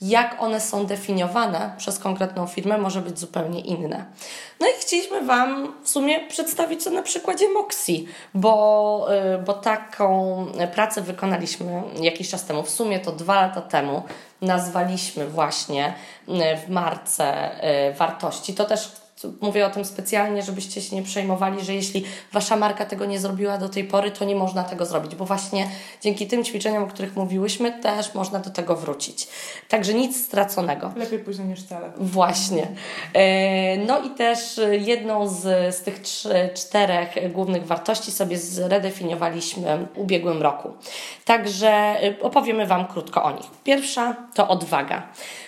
jak 0.01 0.43
one 0.43 0.61
są 0.61 0.87
definiowane 0.87 1.75
przez 1.79 1.99
konkretną 1.99 2.47
firmę, 2.47 2.79
może 2.79 3.01
być 3.01 3.19
zupełnie 3.19 3.61
inne. 3.61 4.05
No 4.61 4.67
i 4.67 4.81
chcieliśmy 4.81 5.27
Wam 5.27 5.75
w 5.83 5.89
sumie 5.89 6.29
przedstawić 6.29 6.85
to 6.85 6.91
na 6.91 7.03
przykładzie 7.03 7.49
Moxie, 7.49 8.05
bo, 8.35 9.09
y, 9.35 9.39
bo 9.39 9.55
taką 9.55 10.47
pracę 10.75 11.03
wykonaliśmy 11.03 11.83
jakiś 12.01 12.31
czas 12.31 12.45
temu, 12.45 12.63
w 12.63 12.71
sumie 12.71 13.01
to 13.01 13.13
dwa 13.13 13.35
lata 13.35 13.61
temu, 13.61 14.03
nazwaliśmy 14.43 15.27
właśnie 15.27 15.95
y, 16.29 16.33
w 16.67 16.69
marce 16.69 17.51
y, 17.91 17.95
wartości. 17.95 18.55
To 18.55 18.65
też 18.65 19.06
mówię 19.41 19.67
o 19.67 19.71
tym 19.71 19.85
specjalnie, 19.85 20.43
żebyście 20.43 20.83
się 20.83 20.97
nie 20.97 21.03
przejmowali, 21.03 21.65
że 21.65 21.75
jeśli 21.75 22.05
wasza 22.33 22.57
marka 22.57 22.85
tego 22.85 23.05
nie 23.05 23.19
zrobiła 23.19 23.59
do 23.59 23.69
tej 23.69 23.85
pory, 23.85 24.11
to 24.11 24.25
nie 24.25 24.35
można 24.35 24.65
tego 24.65 24.87
zrobić, 24.87 25.15
bo 25.15 25.25
właśnie 25.25 25.69
dzięki 26.03 26.27
tym 26.27 26.45
ćwiczeniom, 26.45 26.85
o 26.85 26.87
których 26.87 27.17
mówiłyśmy, 27.17 27.73
też 27.73 28.15
można 28.15 28.39
do 28.39 28.51
tego 28.51 28.77
wrócić. 28.77 29.29
Także 29.69 29.95
nic 29.95 30.25
straconego. 30.25 30.93
Lepiej 30.97 31.19
później 31.19 31.49
niż 31.49 31.61
wcale. 31.61 31.93
Właśnie. 31.97 32.69
E, 33.13 33.77
no 33.77 34.03
i 34.03 34.11
też 34.11 34.61
jedną 34.71 35.29
z, 35.29 35.75
z 35.77 35.83
tych 35.83 35.99
trzy, 35.99 36.51
czterech 36.55 37.33
głównych 37.33 37.67
wartości 37.67 38.13
sobie 38.13 38.39
zredefiniowaliśmy 38.39 39.87
w 39.95 39.99
ubiegłym 39.99 40.43
roku. 40.43 40.73
Także 41.25 41.69
e, 41.69 42.23
opowiemy 42.23 42.67
Wam 42.67 42.87
krótko 42.87 43.23
o 43.23 43.31
nich. 43.31 43.47
Pierwsza 43.65 44.17
to 44.35 44.49
odwaga. 44.49 45.03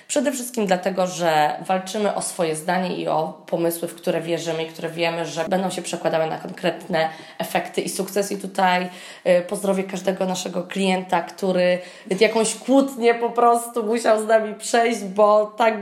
Przede 0.09 0.33
wszystkim 0.33 0.67
dlatego, 0.67 1.07
że 1.07 1.57
walczymy 1.67 2.15
o 2.15 2.23
swoje 2.23 2.57
zdanie 2.57 2.97
i 2.97 3.09
o 3.09 3.43
pomysły, 3.47 3.89
w 3.89 3.95
które 3.95 4.21
wierzymy 4.21 4.65
i 4.65 4.67
które 4.67 4.89
wiemy, 4.91 5.27
że 5.27 5.45
będą 5.45 5.71
się 5.71 5.83
przekładały 5.83 6.27
na 6.27 6.39
konkretne 6.39 7.09
efekty 7.39 7.81
i 7.81 7.89
sukces. 7.89 8.33
I 8.33 8.39
tutaj 8.39 8.89
y, 9.27 9.43
pozdrowię 9.49 9.85
każdego 9.85 10.27
naszego 10.27 10.63
klienta, 10.63 11.23
który 11.23 11.79
jakąś 12.21 12.55
kłótnię 12.55 13.15
po 13.15 13.31
prostu 13.31 13.85
musiał 13.85 14.23
z 14.23 14.27
nami 14.27 14.55
przejść, 14.55 15.05
bo 15.05 15.47
tak, 15.47 15.75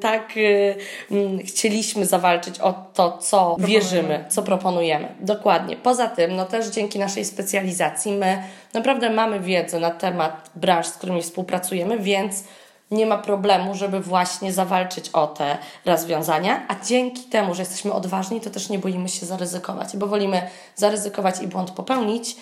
tak 0.00 0.36
y, 0.36 0.74
chcieliśmy 1.44 2.06
zawalczyć 2.06 2.60
o 2.60 2.74
to, 2.94 3.18
co 3.18 3.56
wierzymy, 3.58 4.24
co 4.28 4.42
proponujemy. 4.42 5.08
Dokładnie. 5.20 5.76
Poza 5.76 6.08
tym, 6.08 6.36
no 6.36 6.44
też 6.44 6.66
dzięki 6.66 6.98
naszej 6.98 7.24
specjalizacji 7.24 8.12
my 8.12 8.42
naprawdę 8.74 9.10
mamy 9.10 9.40
wiedzę 9.40 9.80
na 9.80 9.90
temat 9.90 10.50
branż, 10.54 10.86
z 10.86 10.92
którymi 10.92 11.22
współpracujemy, 11.22 11.98
więc 11.98 12.44
nie 12.90 13.06
ma 13.06 13.18
problemu, 13.18 13.74
żeby 13.74 14.00
właśnie 14.00 14.52
zawalczyć 14.52 15.08
o 15.08 15.26
te 15.26 15.58
rozwiązania, 15.84 16.66
a 16.68 16.84
dzięki 16.84 17.22
temu, 17.22 17.54
że 17.54 17.62
jesteśmy 17.62 17.92
odważni, 17.92 18.40
to 18.40 18.50
też 18.50 18.68
nie 18.68 18.78
boimy 18.78 19.08
się 19.08 19.26
zaryzykować, 19.26 19.96
bo 19.96 20.06
wolimy 20.06 20.42
zaryzykować 20.76 21.42
i 21.42 21.46
błąd 21.46 21.70
popełnić, 21.70 22.36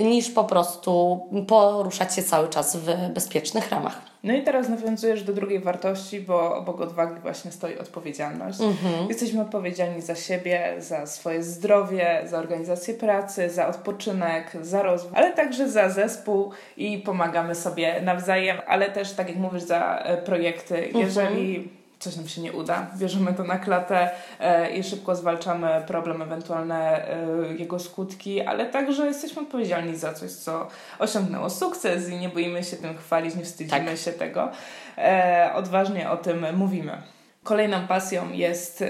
niż 0.00 0.30
po 0.30 0.44
prostu 0.44 1.20
poruszać 1.48 2.14
się 2.14 2.22
cały 2.22 2.48
czas 2.48 2.76
w 2.76 3.08
bezpiecznych 3.14 3.70
ramach. 3.70 4.00
No 4.24 4.34
i 4.34 4.42
teraz 4.42 4.68
nawiązujesz 4.68 5.22
do 5.22 5.32
drugiej 5.32 5.60
wartości, 5.60 6.20
bo 6.20 6.56
obok 6.56 6.80
odwagi 6.80 7.20
właśnie 7.20 7.52
stoi 7.52 7.78
odpowiedzialność. 7.78 8.60
Mhm. 8.60 9.08
Jesteśmy 9.08 9.40
odpowiedzialni 9.40 10.02
za 10.02 10.14
siebie, 10.14 10.74
za 10.78 11.06
swoje 11.06 11.42
zdrowie, 11.42 12.22
za 12.24 12.38
organizację 12.38 12.94
pracy, 12.94 13.50
za 13.50 13.68
odpoczynek, 13.68 14.56
za 14.62 14.82
rozwój, 14.82 15.12
ale 15.14 15.32
także 15.32 15.68
za 15.68 15.90
zespół 15.90 16.50
i 16.76 16.98
pomagamy 16.98 17.54
sobie 17.54 18.00
nawzajem, 18.02 18.56
ale 18.66 18.90
też, 18.90 19.12
tak 19.12 19.28
jak 19.28 19.38
mówisz, 19.38 19.62
za 19.62 19.98
e, 19.98 20.16
projekty. 20.16 20.90
Mhm. 20.94 21.68
Coś 21.98 22.16
nam 22.16 22.28
się 22.28 22.40
nie 22.40 22.52
uda, 22.52 22.86
bierzemy 22.98 23.34
to 23.34 23.44
na 23.44 23.58
klatę 23.58 24.10
e, 24.40 24.70
i 24.70 24.84
szybko 24.84 25.16
zwalczamy 25.16 25.84
problem, 25.86 26.22
ewentualne 26.22 27.08
e, 27.08 27.18
jego 27.58 27.78
skutki, 27.78 28.40
ale 28.40 28.66
także 28.66 29.06
jesteśmy 29.06 29.42
odpowiedzialni 29.42 29.96
za 29.96 30.12
coś, 30.14 30.30
co 30.30 30.68
osiągnęło 30.98 31.50
sukces 31.50 32.08
i 32.08 32.16
nie 32.16 32.28
boimy 32.28 32.64
się 32.64 32.76
tym 32.76 32.98
chwalić, 32.98 33.34
nie 33.34 33.44
wstydzimy 33.44 33.86
tak. 33.86 33.98
się 33.98 34.12
tego. 34.12 34.50
E, 34.98 35.50
odważnie 35.54 36.10
o 36.10 36.16
tym 36.16 36.46
mówimy. 36.56 37.02
Kolejną 37.42 37.86
pasją 37.86 38.32
jest, 38.32 38.84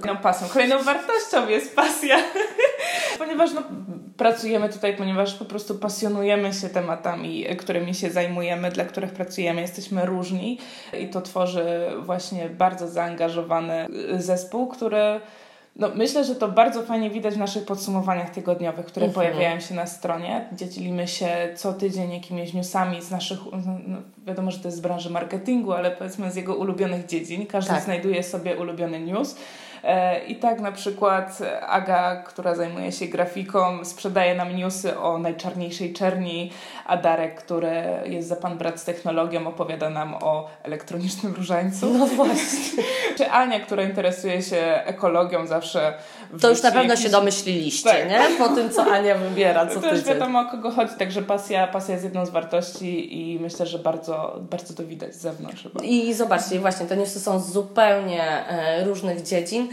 kolejną 0.00 0.20
pasją, 0.20 0.48
kolejną 0.48 0.82
wartością 0.82 1.48
jest 1.48 1.76
pasja, 1.76 2.16
ponieważ 3.18 3.52
no, 3.52 3.62
pracujemy 4.16 4.68
tutaj, 4.68 4.96
ponieważ 4.96 5.34
po 5.34 5.44
prostu 5.44 5.74
pasjonujemy 5.74 6.52
się 6.52 6.68
tematami, 6.68 7.44
którymi 7.44 7.94
się 7.94 8.10
zajmujemy, 8.10 8.70
dla 8.70 8.84
których 8.84 9.12
pracujemy, 9.12 9.60
jesteśmy 9.60 10.06
różni 10.06 10.58
i 11.00 11.08
to 11.08 11.20
tworzy 11.20 11.66
właśnie 12.02 12.48
bardzo 12.48 12.88
zaangażowany 12.88 13.86
zespół, 14.18 14.66
który 14.66 15.20
no, 15.78 15.88
myślę, 15.94 16.24
że 16.24 16.34
to 16.34 16.48
bardzo 16.48 16.82
fajnie 16.82 17.10
widać 17.10 17.34
w 17.34 17.38
naszych 17.38 17.64
podsumowaniach 17.64 18.30
tygodniowych, 18.30 18.86
które 18.86 19.06
mhm. 19.06 19.14
pojawiają 19.14 19.60
się 19.60 19.74
na 19.74 19.86
stronie, 19.86 20.48
gdzie 20.52 20.68
dzielimy 20.68 21.08
się 21.08 21.28
co 21.56 21.72
tydzień 21.72 22.12
jakimiś 22.12 22.52
newsami 22.52 23.02
z 23.02 23.10
naszych, 23.10 23.38
no, 23.86 23.98
wiadomo, 24.26 24.50
że 24.50 24.58
to 24.58 24.68
jest 24.68 24.78
z 24.78 24.80
branży 24.80 25.10
marketingu, 25.10 25.72
ale 25.72 25.90
powiedzmy 25.90 26.30
z 26.30 26.36
jego 26.36 26.54
ulubionych 26.54 27.06
dziedzin. 27.06 27.46
Każdy 27.46 27.70
tak. 27.70 27.82
znajduje 27.82 28.22
sobie 28.22 28.56
ulubiony 28.56 29.00
news. 29.00 29.36
E, 29.86 30.24
I 30.24 30.36
tak 30.36 30.60
na 30.60 30.72
przykład 30.72 31.38
Aga, 31.66 32.16
która 32.16 32.54
zajmuje 32.54 32.92
się 32.92 33.06
grafiką, 33.06 33.84
sprzedaje 33.84 34.34
nam 34.34 34.56
newsy 34.56 34.98
o 34.98 35.18
najczarniejszej 35.18 35.92
czerni, 35.92 36.50
a 36.86 36.96
Darek, 36.96 37.34
który 37.34 37.82
jest 38.04 38.28
za 38.28 38.36
pan 38.36 38.58
brat 38.58 38.80
z 38.80 38.84
technologią, 38.84 39.46
opowiada 39.46 39.90
nam 39.90 40.14
o 40.14 40.48
elektronicznym 40.62 41.34
różańcu. 41.34 41.98
No 41.98 42.06
właśnie. 42.06 42.82
Czy 43.18 43.30
Ania, 43.30 43.60
która 43.60 43.82
interesuje 43.82 44.42
się 44.42 44.82
ekologią, 44.84 45.46
zawsze. 45.46 45.94
To 46.40 46.50
już 46.50 46.62
na 46.62 46.72
pewno 46.72 46.90
jakiś... 46.90 47.04
się 47.04 47.10
domyśliliście, 47.10 47.90
tak. 47.90 48.10
nie? 48.10 48.20
Po 48.38 48.48
tym, 48.48 48.70
co 48.70 48.82
Ania 48.92 49.14
wybiera. 49.14 49.66
Co 49.66 49.80
to 49.80 49.94
już 49.94 50.04
wiadomo, 50.04 50.40
o 50.40 50.44
kogo 50.44 50.70
chodzi, 50.70 50.94
także 50.98 51.22
pasja, 51.22 51.66
pasja 51.66 51.94
jest 51.94 52.04
jedną 52.04 52.26
z 52.26 52.30
wartości 52.30 53.20
i 53.20 53.40
myślę, 53.40 53.66
że 53.66 53.78
bardzo, 53.78 54.40
bardzo 54.50 54.74
to 54.74 54.84
widać 54.84 55.14
z 55.14 55.20
zewnątrz. 55.20 55.62
Chyba. 55.62 55.84
I 55.84 56.14
zobaczcie, 56.14 56.58
właśnie 56.58 56.86
te 56.86 56.96
newsy 56.96 57.20
są 57.20 57.40
z 57.40 57.52
zupełnie 57.52 58.48
e, 58.48 58.84
różnych 58.84 59.22
dziedzin 59.22 59.68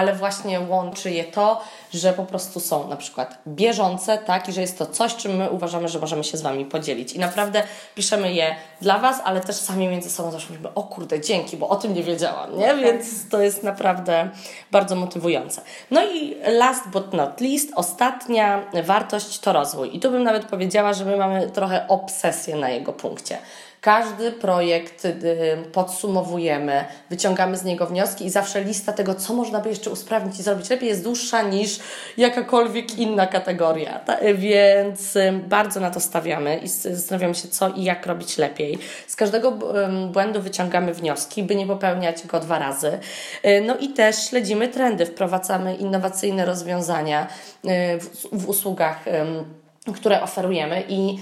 ale 0.00 0.14
właśnie 0.14 0.60
łączy 0.60 1.10
je 1.10 1.24
to, 1.24 1.60
że 1.94 2.12
po 2.12 2.24
prostu 2.24 2.60
są 2.60 2.88
na 2.88 2.96
przykład 2.96 3.38
bieżące, 3.48 4.18
tak, 4.18 4.48
i 4.48 4.52
że 4.52 4.60
jest 4.60 4.78
to 4.78 4.86
coś, 4.86 5.16
czym 5.16 5.36
my 5.36 5.50
uważamy, 5.50 5.88
że 5.88 5.98
możemy 5.98 6.24
się 6.24 6.36
z 6.36 6.42
Wami 6.42 6.64
podzielić. 6.64 7.12
I 7.12 7.18
naprawdę 7.18 7.62
piszemy 7.94 8.32
je 8.32 8.54
dla 8.80 8.98
Was, 8.98 9.20
ale 9.24 9.40
też 9.40 9.56
sami 9.56 9.88
między 9.88 10.10
sobą 10.10 10.30
zawsze 10.30 10.48
mówimy, 10.50 10.74
o 10.74 10.82
kurde, 10.82 11.20
dzięki, 11.20 11.56
bo 11.56 11.68
o 11.68 11.76
tym 11.76 11.94
nie 11.94 12.02
wiedziałam, 12.02 12.58
nie? 12.58 12.66
Tak. 12.66 12.80
Więc 12.80 13.28
to 13.28 13.40
jest 13.40 13.62
naprawdę 13.62 14.30
bardzo 14.70 14.96
motywujące. 14.96 15.62
No 15.90 16.04
i 16.04 16.36
last 16.46 16.88
but 16.88 17.12
not 17.12 17.40
least, 17.40 17.68
ostatnia 17.74 18.62
wartość 18.84 19.38
to 19.38 19.52
rozwój. 19.52 19.96
I 19.96 20.00
tu 20.00 20.10
bym 20.10 20.22
nawet 20.22 20.44
powiedziała, 20.44 20.92
że 20.92 21.04
my 21.04 21.16
mamy 21.16 21.50
trochę 21.50 21.88
obsesję 21.88 22.56
na 22.56 22.68
jego 22.68 22.92
punkcie. 22.92 23.38
Każdy 23.80 24.32
projekt 24.32 25.06
podsumowujemy, 25.72 26.84
wyciągamy 27.10 27.56
z 27.56 27.64
niego 27.64 27.86
wnioski 27.86 28.26
i 28.26 28.30
zawsze 28.30 28.64
lista 28.64 28.92
tego, 28.92 29.14
co 29.14 29.34
można 29.34 29.60
by 29.60 29.68
jeszcze 29.68 29.89
usprawnić 29.90 30.40
i 30.40 30.42
zrobić 30.42 30.70
lepiej, 30.70 30.88
jest 30.88 31.04
dłuższa 31.04 31.42
niż 31.42 31.78
jakakolwiek 32.16 32.98
inna 32.98 33.26
kategoria. 33.26 34.00
Więc 34.34 35.18
bardzo 35.48 35.80
na 35.80 35.90
to 35.90 36.00
stawiamy 36.00 36.56
i 36.56 36.68
zastanawiamy 36.68 37.34
się, 37.34 37.48
co 37.48 37.68
i 37.68 37.84
jak 37.84 38.06
robić 38.06 38.38
lepiej. 38.38 38.78
Z 39.06 39.16
każdego 39.16 39.52
błędu 40.12 40.42
wyciągamy 40.42 40.94
wnioski, 40.94 41.42
by 41.42 41.54
nie 41.56 41.66
popełniać 41.66 42.26
go 42.26 42.40
dwa 42.40 42.58
razy. 42.58 42.98
Y, 43.44 43.62
no 43.66 43.76
i 43.76 43.88
też 43.88 44.28
śledzimy 44.28 44.68
trendy, 44.68 45.06
wprowadzamy 45.06 45.74
innowacyjne 45.74 46.44
rozwiązania 46.44 47.26
w, 48.00 48.28
w 48.32 48.48
usługach 48.48 49.04
które 49.94 50.22
oferujemy 50.22 50.84
i 50.88 51.18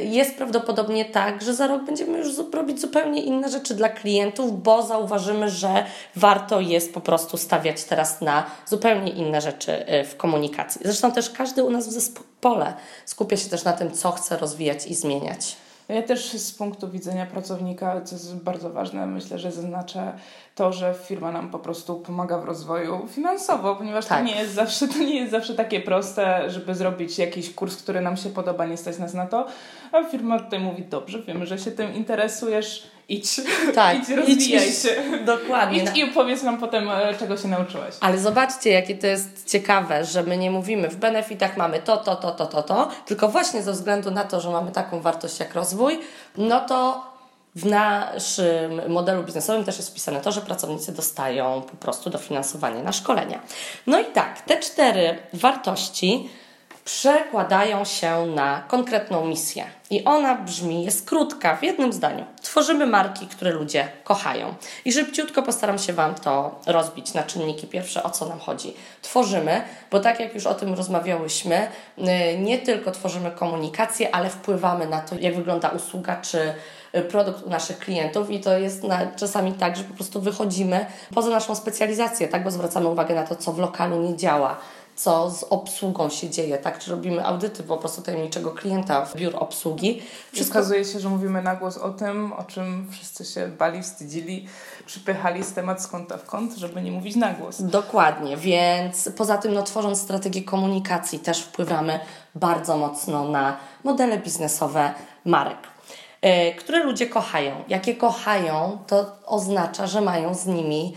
jest 0.00 0.36
prawdopodobnie 0.36 1.04
tak, 1.04 1.42
że 1.42 1.54
za 1.54 1.66
rok 1.66 1.84
będziemy 1.84 2.18
już 2.18 2.28
robić 2.52 2.80
zupełnie 2.80 3.22
inne 3.22 3.48
rzeczy 3.48 3.74
dla 3.74 3.88
klientów, 3.88 4.62
bo 4.62 4.82
zauważymy, 4.82 5.50
że 5.50 5.84
warto 6.16 6.60
jest 6.60 6.94
po 6.94 7.00
prostu 7.00 7.36
stawiać 7.36 7.84
teraz 7.84 8.20
na 8.20 8.46
zupełnie 8.66 9.12
inne 9.12 9.40
rzeczy 9.40 9.72
y, 9.94 10.04
w 10.04 10.16
komunikacji. 10.16 10.80
Zresztą 10.84 11.12
też 11.12 11.30
każdy 11.30 11.64
u 11.64 11.70
nas 11.70 11.88
w 11.88 11.92
zespole 11.92 12.74
skupia 13.04 13.36
się 13.36 13.48
też 13.48 13.64
na 13.64 13.72
tym, 13.72 13.90
co 13.90 14.12
chce 14.12 14.36
rozwijać 14.36 14.86
i 14.86 14.94
zmieniać. 14.94 15.56
Ja 15.94 16.02
też 16.02 16.32
z 16.32 16.52
punktu 16.52 16.90
widzenia 16.90 17.26
pracownika, 17.26 18.00
co 18.00 18.14
jest 18.14 18.36
bardzo 18.36 18.70
ważne, 18.70 19.06
myślę, 19.06 19.38
że 19.38 19.52
zaznaczę 19.52 20.12
to, 20.54 20.72
że 20.72 20.94
firma 21.04 21.32
nam 21.32 21.50
po 21.50 21.58
prostu 21.58 22.00
pomaga 22.00 22.38
w 22.38 22.44
rozwoju 22.44 23.06
finansowo, 23.08 23.76
ponieważ 23.76 24.06
tak. 24.06 24.18
to, 24.18 24.24
nie 24.24 24.36
jest 24.36 24.52
zawsze, 24.52 24.88
to 24.88 24.98
nie 24.98 25.20
jest 25.20 25.30
zawsze 25.30 25.54
takie 25.54 25.80
proste, 25.80 26.50
żeby 26.50 26.74
zrobić 26.74 27.18
jakiś 27.18 27.54
kurs, 27.54 27.76
który 27.76 28.00
nam 28.00 28.16
się 28.16 28.30
podoba, 28.30 28.66
nie 28.66 28.76
stać 28.76 28.98
nas 28.98 29.14
na 29.14 29.26
to, 29.26 29.46
a 29.92 30.04
firma 30.04 30.38
tutaj 30.38 30.60
mówi, 30.60 30.84
dobrze, 30.84 31.22
wiemy, 31.22 31.46
że 31.46 31.58
się 31.58 31.70
tym 31.70 31.94
interesujesz, 31.94 32.90
idź, 33.10 33.40
tak, 33.74 33.96
idź 33.96 34.08
rozwijaj 34.08 34.68
idź, 34.68 34.78
się. 34.78 35.02
Dokładnie. 35.24 35.82
Idź 35.82 35.96
i 35.96 36.04
opowiedz 36.04 36.42
nam 36.42 36.58
potem, 36.58 36.88
e, 36.90 37.14
czego 37.18 37.36
się 37.36 37.48
nauczyłeś. 37.48 37.94
Ale 38.00 38.18
zobaczcie, 38.18 38.70
jakie 38.70 38.94
to 38.94 39.06
jest 39.06 39.50
ciekawe, 39.50 40.04
że 40.04 40.22
my 40.22 40.36
nie 40.36 40.50
mówimy 40.50 40.88
w 40.88 40.96
benefitach 40.96 41.56
mamy 41.56 41.78
to, 41.78 41.96
to, 41.96 42.16
to, 42.16 42.30
to, 42.30 42.46
to, 42.46 42.62
to, 42.62 42.88
tylko 43.06 43.28
właśnie 43.28 43.62
ze 43.62 43.72
względu 43.72 44.10
na 44.10 44.24
to, 44.24 44.40
że 44.40 44.50
mamy 44.50 44.70
taką 44.70 45.00
wartość 45.00 45.40
jak 45.40 45.54
rozwój, 45.54 46.00
no 46.36 46.60
to 46.60 47.10
w 47.54 47.66
naszym 47.66 48.88
modelu 48.88 49.22
biznesowym 49.22 49.64
też 49.64 49.76
jest 49.76 49.90
wpisane 49.90 50.20
to, 50.20 50.32
że 50.32 50.40
pracownicy 50.40 50.92
dostają 50.92 51.62
po 51.62 51.76
prostu 51.76 52.10
dofinansowanie 52.10 52.82
na 52.82 52.92
szkolenia. 52.92 53.40
No 53.86 54.00
i 54.00 54.04
tak, 54.04 54.40
te 54.40 54.56
cztery 54.56 55.18
wartości 55.32 56.30
przekładają 56.90 57.84
się 57.84 58.26
na 58.26 58.62
konkretną 58.68 59.24
misję. 59.24 59.64
I 59.90 60.04
ona 60.04 60.34
brzmi, 60.34 60.84
jest 60.84 61.08
krótka, 61.08 61.56
w 61.56 61.62
jednym 61.62 61.92
zdaniu. 61.92 62.24
Tworzymy 62.42 62.86
marki, 62.86 63.26
które 63.26 63.50
ludzie 63.50 63.88
kochają. 64.04 64.54
I 64.84 64.92
szybciutko 64.92 65.42
postaram 65.42 65.78
się 65.78 65.92
Wam 65.92 66.14
to 66.14 66.60
rozbić 66.66 67.14
na 67.14 67.22
czynniki 67.22 67.66
pierwsze, 67.66 68.02
o 68.02 68.10
co 68.10 68.28
nam 68.28 68.38
chodzi. 68.38 68.74
Tworzymy, 69.02 69.62
bo 69.90 70.00
tak 70.00 70.20
jak 70.20 70.34
już 70.34 70.46
o 70.46 70.54
tym 70.54 70.74
rozmawiałyśmy, 70.74 71.68
y, 71.98 72.38
nie 72.38 72.58
tylko 72.58 72.90
tworzymy 72.90 73.30
komunikację, 73.30 74.14
ale 74.14 74.30
wpływamy 74.30 74.86
na 74.86 75.00
to, 75.00 75.16
jak 75.20 75.36
wygląda 75.36 75.68
usługa 75.68 76.16
czy 76.16 76.54
y, 76.94 77.02
produkt 77.02 77.46
u 77.46 77.50
naszych 77.50 77.78
klientów 77.78 78.30
i 78.30 78.40
to 78.40 78.58
jest 78.58 78.84
na, 78.84 79.06
czasami 79.06 79.52
tak, 79.52 79.76
że 79.76 79.84
po 79.84 79.94
prostu 79.94 80.20
wychodzimy 80.20 80.86
poza 81.14 81.30
naszą 81.30 81.54
specjalizację, 81.54 82.28
tak, 82.28 82.44
bo 82.44 82.50
zwracamy 82.50 82.88
uwagę 82.88 83.14
na 83.14 83.22
to, 83.22 83.36
co 83.36 83.52
w 83.52 83.58
lokalu 83.58 84.02
nie 84.02 84.16
działa, 84.16 84.56
co 85.02 85.30
z 85.30 85.42
obsługą 85.42 86.08
się 86.08 86.30
dzieje, 86.30 86.58
tak? 86.58 86.78
Czy 86.78 86.90
robimy 86.90 87.26
audyty 87.26 87.62
po 87.62 87.76
prostu 87.76 88.02
tajemniczego 88.02 88.50
klienta 88.50 89.04
w 89.04 89.16
biur 89.16 89.36
obsługi. 89.36 90.02
Wszystko... 90.32 90.58
Okazuje 90.58 90.84
się, 90.84 91.00
że 91.00 91.08
mówimy 91.08 91.42
na 91.42 91.56
głos 91.56 91.78
o 91.78 91.90
tym, 91.90 92.32
o 92.32 92.44
czym 92.44 92.88
wszyscy 92.90 93.24
się 93.24 93.48
bali, 93.48 93.82
wstydzili, 93.82 94.46
przypychali 94.86 95.44
z 95.44 95.52
temat 95.52 95.82
z 95.82 95.86
kąta 95.86 96.16
w 96.16 96.24
kąt, 96.24 96.56
żeby 96.56 96.82
nie 96.82 96.92
mówić 96.92 97.16
na 97.16 97.32
głos. 97.32 97.62
Dokładnie, 97.62 98.36
więc 98.36 99.10
poza 99.16 99.38
tym 99.38 99.54
no, 99.54 99.62
tworząc 99.62 100.00
strategię 100.00 100.42
komunikacji 100.42 101.18
też 101.18 101.42
wpływamy 101.42 102.00
bardzo 102.34 102.76
mocno 102.76 103.28
na 103.28 103.56
modele 103.84 104.18
biznesowe 104.18 104.94
marek 105.24 105.58
e, 106.20 106.54
które 106.54 106.84
ludzie 106.84 107.06
kochają. 107.06 107.64
Jakie 107.68 107.94
kochają, 107.94 108.78
to 108.86 109.16
oznacza, 109.26 109.86
że 109.86 110.00
mają 110.00 110.34
z 110.34 110.46
nimi 110.46 110.94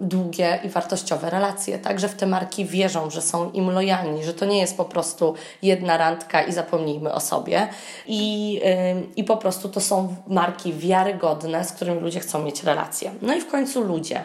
długie 0.00 0.60
i 0.64 0.68
wartościowe 0.68 1.30
relacje. 1.30 1.78
Także 1.78 2.08
w 2.08 2.14
te 2.14 2.26
marki 2.26 2.64
wierzą, 2.64 3.10
że 3.10 3.22
są 3.22 3.50
im 3.50 3.70
lojalni, 3.70 4.24
że 4.24 4.34
to 4.34 4.44
nie 4.44 4.58
jest 4.58 4.76
po 4.76 4.84
prostu 4.84 5.34
jedna 5.62 5.96
randka 5.96 6.42
i 6.42 6.52
zapomnijmy 6.52 7.12
o 7.12 7.20
sobie. 7.20 7.68
I, 8.06 8.52
yy, 8.52 8.62
i 9.16 9.24
po 9.24 9.36
prostu 9.36 9.68
to 9.68 9.80
są 9.80 10.16
marki 10.26 10.72
wiarygodne, 10.72 11.64
z 11.64 11.72
którymi 11.72 12.00
ludzie 12.00 12.20
chcą 12.20 12.42
mieć 12.42 12.62
relacje. 12.62 13.10
No 13.22 13.34
i 13.34 13.40
w 13.40 13.50
końcu 13.50 13.80
ludzie. 13.80 14.22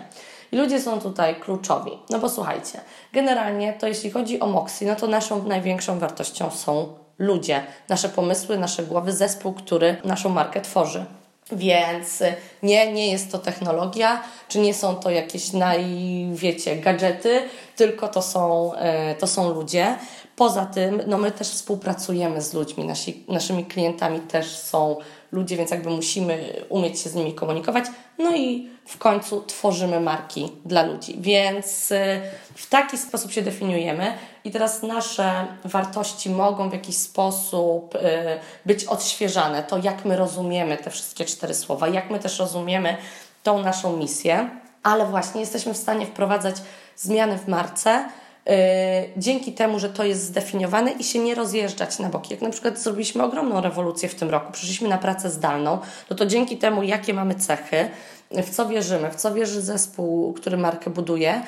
I 0.51 0.57
ludzie 0.57 0.81
są 0.81 0.99
tutaj 0.99 1.35
kluczowi. 1.35 1.91
No 2.09 2.19
bo 2.19 2.29
słuchajcie, 2.29 2.79
generalnie 3.13 3.73
to 3.73 3.87
jeśli 3.87 4.11
chodzi 4.11 4.39
o 4.39 4.47
Moxie, 4.47 4.87
no 4.87 4.95
to 4.95 5.07
naszą 5.07 5.43
największą 5.43 5.99
wartością 5.99 6.49
są 6.51 6.93
ludzie, 7.19 7.63
nasze 7.89 8.09
pomysły, 8.09 8.57
nasze 8.57 8.83
głowy, 8.83 9.13
zespół, 9.13 9.53
który 9.53 9.97
naszą 10.03 10.29
markę 10.29 10.61
tworzy. 10.61 11.05
Więc 11.51 12.23
nie, 12.63 12.93
nie 12.93 13.11
jest 13.11 13.31
to 13.31 13.39
technologia, 13.39 14.23
czy 14.47 14.59
nie 14.59 14.73
są 14.73 14.95
to 14.95 15.09
jakieś 15.09 15.53
naj, 15.53 15.85
wiecie, 16.33 16.75
gadżety, 16.75 17.41
tylko 17.75 18.07
to 18.07 18.21
są, 18.21 18.73
e, 18.73 19.15
to 19.15 19.27
są 19.27 19.53
ludzie. 19.53 19.95
Poza 20.35 20.65
tym, 20.65 21.01
no 21.07 21.17
my 21.17 21.31
też 21.31 21.49
współpracujemy 21.49 22.41
z 22.41 22.53
ludźmi, 22.53 22.85
Nasi, 22.85 23.23
naszymi 23.27 23.65
klientami 23.65 24.19
też 24.19 24.57
są 24.57 24.95
ludzie, 25.31 25.57
więc 25.57 25.71
jakby 25.71 25.89
musimy 25.89 26.53
umieć 26.69 26.99
się 26.99 27.09
z 27.09 27.15
nimi 27.15 27.33
komunikować. 27.33 27.85
No 28.17 28.35
i 28.35 28.69
w 28.85 28.97
końcu 28.97 29.41
tworzymy 29.41 29.99
marki 29.99 30.51
dla 30.65 30.83
ludzi. 30.83 31.15
Więc 31.19 31.91
y, 31.91 32.21
w 32.55 32.69
taki 32.69 32.97
sposób 32.97 33.31
się 33.31 33.41
definiujemy. 33.41 34.13
I 34.43 34.51
teraz 34.51 34.83
nasze 34.83 35.47
wartości 35.65 36.29
mogą 36.29 36.69
w 36.69 36.73
jakiś 36.73 36.97
sposób 36.97 37.95
y, 37.95 37.99
być 38.65 38.85
odświeżane. 38.85 39.63
To, 39.63 39.77
jak 39.77 40.05
my 40.05 40.15
rozumiemy 40.15 40.77
te 40.77 40.91
wszystkie 40.91 41.25
cztery 41.25 41.53
słowa, 41.53 41.87
jak 41.87 42.09
my 42.09 42.19
też 42.19 42.39
rozumiemy 42.39 42.97
tą 43.43 43.59
naszą 43.59 43.97
misję, 43.97 44.49
ale 44.83 45.05
właśnie 45.05 45.41
jesteśmy 45.41 45.73
w 45.73 45.77
stanie 45.77 46.05
wprowadzać 46.05 46.55
zmiany 46.95 47.37
w 47.37 47.47
marce 47.47 48.05
Yy, 48.45 48.53
dzięki 49.17 49.53
temu, 49.53 49.79
że 49.79 49.89
to 49.89 50.03
jest 50.03 50.23
zdefiniowane 50.23 50.91
i 50.91 51.03
się 51.03 51.19
nie 51.19 51.35
rozjeżdżać 51.35 51.99
na 51.99 52.09
boki. 52.09 52.33
Jak 52.33 52.41
na 52.41 52.49
przykład 52.49 52.79
zrobiliśmy 52.79 53.23
ogromną 53.23 53.61
rewolucję 53.61 54.09
w 54.09 54.15
tym 54.15 54.29
roku, 54.29 54.51
przeszliśmy 54.51 54.89
na 54.89 54.97
pracę 54.97 55.29
zdalną, 55.29 55.79
no 56.09 56.15
to 56.15 56.25
dzięki 56.25 56.57
temu, 56.57 56.83
jakie 56.83 57.13
mamy 57.13 57.35
cechy, 57.35 57.89
w 58.31 58.49
co 58.49 58.67
wierzymy, 58.67 59.11
w 59.11 59.15
co 59.15 59.33
wierzy 59.33 59.61
zespół, 59.61 60.33
który 60.33 60.57
markę 60.57 60.89
buduje, 60.89 61.41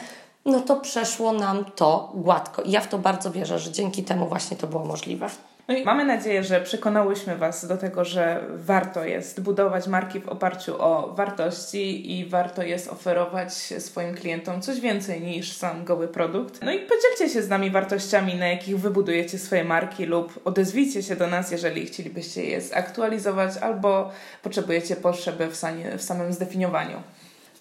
no 0.46 0.62
to 0.62 0.76
przeszło 0.76 1.34
nam 1.34 1.66
to 1.66 2.12
gładko. 2.14 2.62
I 2.62 2.72
ja 2.72 2.82
w 2.82 2.88
to 2.88 2.98
bardzo 2.98 3.32
wierzę, 3.32 3.60
że 3.60 3.72
dzięki 3.72 4.04
temu 4.04 4.28
właśnie 4.28 4.58
to 4.58 4.68
było 4.68 4.86
możliwe. 4.86 5.30
No 5.68 5.76
i 5.76 5.84
mamy 5.84 6.06
nadzieję, 6.06 6.44
że 6.44 6.62
przekonałyśmy 6.62 7.38
Was 7.38 7.68
do 7.68 7.78
tego, 7.78 8.06
że 8.06 8.44
warto 8.56 9.06
jest 9.06 9.42
budować 9.42 9.88
marki 9.88 10.20
w 10.20 10.30
oparciu 10.30 10.82
o 10.82 11.14
wartości 11.16 12.12
i 12.20 12.26
warto 12.26 12.64
jest 12.64 12.88
oferować 12.88 13.54
swoim 13.54 14.16
klientom 14.16 14.62
coś 14.62 14.80
więcej 14.80 15.22
niż 15.22 15.52
sam 15.52 15.86
goły 15.86 16.08
produkt. 16.08 16.62
No 16.62 16.72
i 16.72 16.80
podzielcie 16.80 17.34
się 17.34 17.44
z 17.44 17.50
nami 17.50 17.72
wartościami, 17.72 18.36
na 18.36 18.48
jakich 18.48 18.80
wybudujecie 18.80 19.40
swoje 19.40 19.64
marki 19.64 20.06
lub 20.06 20.40
odezwijcie 20.46 21.04
się 21.04 21.16
do 21.16 21.28
nas, 21.28 21.52
jeżeli 21.52 21.86
chcielibyście 21.86 22.46
je 22.46 22.62
zaktualizować 22.62 23.58
albo 23.58 24.12
potrzebujecie 24.42 24.96
potrzeby 24.96 25.48
w, 25.48 25.62
w 25.98 26.02
samym 26.02 26.34
zdefiniowaniu. 26.34 27.04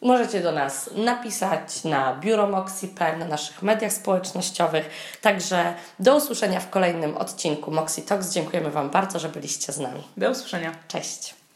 Możecie 0.02 0.40
do 0.40 0.52
nas 0.52 0.90
napisać 0.96 1.84
na 1.84 2.14
biuro 2.14 2.46
Moxie.pl, 2.46 3.18
na 3.18 3.24
naszych 3.24 3.62
mediach 3.62 3.92
społecznościowych. 3.92 4.90
Także 5.20 5.74
do 5.98 6.16
usłyszenia 6.16 6.60
w 6.60 6.70
kolejnym 6.70 7.16
odcinku 7.16 7.70
Moxie 7.70 8.02
Talks. 8.02 8.30
Dziękujemy 8.30 8.70
Wam 8.70 8.90
bardzo, 8.90 9.18
że 9.18 9.28
byliście 9.28 9.72
z 9.72 9.78
nami. 9.78 10.02
Do 10.16 10.30
usłyszenia. 10.30 10.72
Cześć. 10.88 11.41